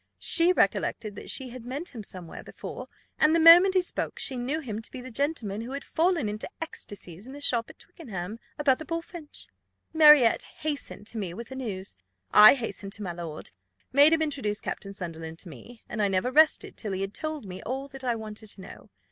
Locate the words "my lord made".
13.03-14.11